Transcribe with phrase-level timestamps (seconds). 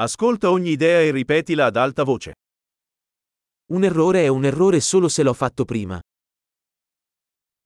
[0.00, 2.34] Ascolta ogni idea e ripetila ad alta voce.
[3.72, 6.00] Un errore è un errore solo se l'ho fatto prima.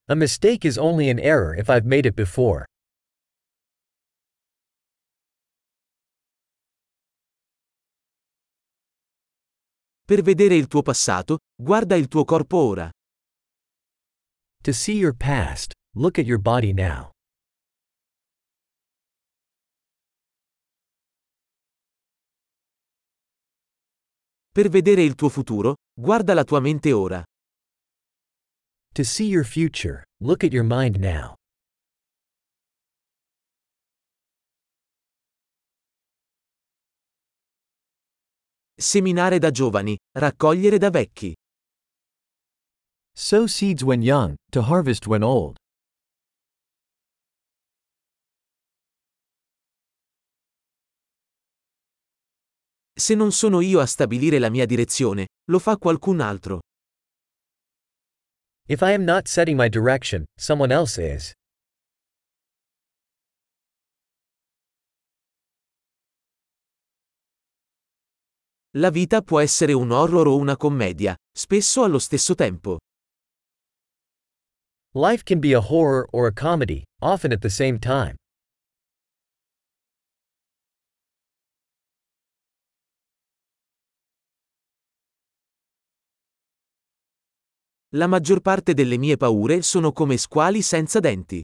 [0.09, 2.65] A mistake is only an error if I've made it before.
[10.07, 12.91] Per vedere il tuo passato, guarda il tuo corpo ora.
[14.63, 17.11] To see your past, look at your body now.
[24.53, 27.25] Per vedere il tuo futuro, guarda la tua mente ora.
[28.93, 31.33] To see your future, look at your mind now.
[38.79, 41.33] Seminare da giovani, raccogliere da vecchi.
[43.15, 45.57] Sow seeds when young, to harvest when old.
[52.95, 56.61] Se non sono io a stabilire la mia direzione, lo fa qualcun altro.
[58.69, 61.33] If I am not setting my direction, someone else is.
[68.75, 72.79] La vita può essere un horror o una commedia, spesso allo stesso tempo.
[74.95, 78.17] Life can be a horror or a comedy, often at the same time.
[87.95, 91.43] La maggior parte delle mie paure sono come squali senza denti.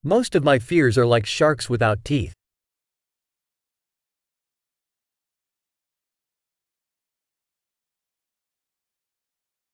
[0.00, 2.32] Most of my fears are like sharks without teeth.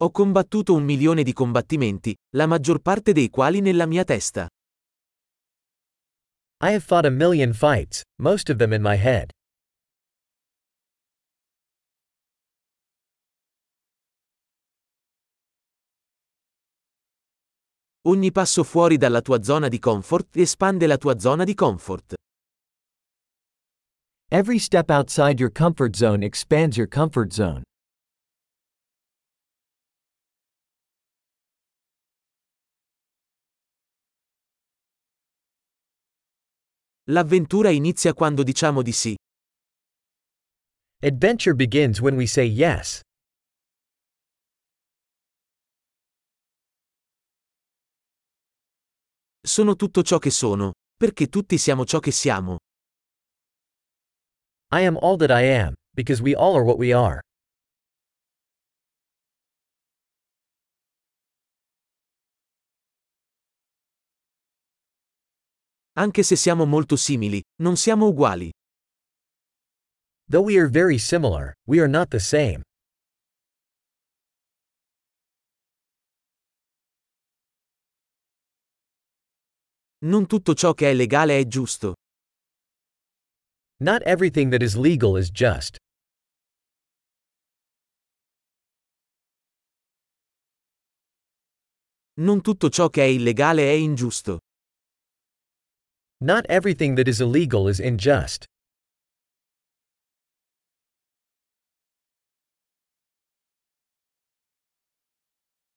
[0.03, 4.49] Ho combattuto un milione di combattimenti, la maggior parte dei quali nella mia testa.
[6.63, 9.31] I have fought a million fights, most of them in my head.
[18.09, 22.15] Ogni passo fuori dalla tua zona di comfort espande la tua zona di comfort.
[24.31, 27.63] Every step outside your comfort zone expands your comfort zone.
[37.11, 39.15] L'avventura inizia quando diciamo di sì.
[41.03, 43.03] Adventure begins when we say yes.
[49.51, 52.59] Sono tutto ciò che sono, perché tutti siamo ciò che siamo.
[54.73, 57.21] I am all that I am, because we all are what we are.
[65.95, 68.53] Anche se siamo molto simili, non siamo uguali.
[70.31, 72.63] Though we are very similar, we are not the same.
[80.03, 81.95] Non tutto ciò che è legale è giusto.
[83.83, 85.77] Not everything that is legal is just.
[92.21, 94.41] Non tutto ciò che è illegale è ingiusto.
[96.23, 98.45] Not everything that is illegal is unjust.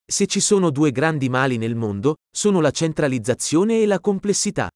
[0.06, 4.70] Se ci sono due grandi mali nel mondo, sono la centralizzazione e la complessità.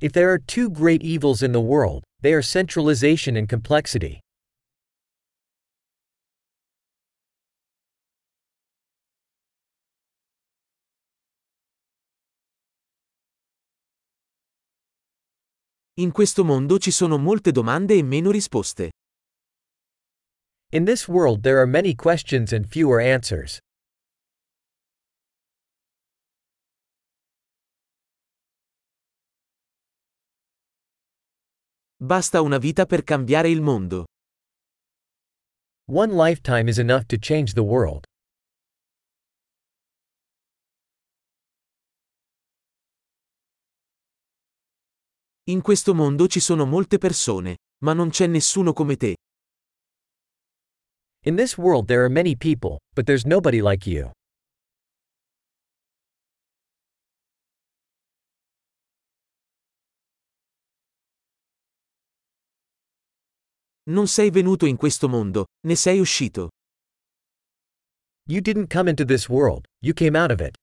[0.00, 4.18] If there are two great evils in the world, they are centralization and complexity.
[16.00, 18.90] In questo mondo ci sono molte domande e meno risposte.
[20.74, 23.60] In this world there are many questions and fewer answers.
[32.00, 34.06] Basta una vita per cambiare il mondo.
[35.86, 38.02] One lifetime is enough to change the world.
[45.44, 49.14] In questo mondo ci sono molte persone, ma non c'è nessuno come te.
[51.26, 54.12] In this world there are many people, but there's nobody like you.
[63.86, 66.50] Non sei venuto in questo mondo, ne sei uscito.
[68.26, 70.56] You didn't come into this world, you came out of it.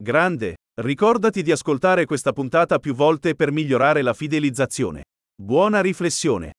[0.00, 5.04] Grande, ricordati di ascoltare questa puntata più volte per migliorare la fidelizzazione.
[5.40, 6.54] Buona riflessione.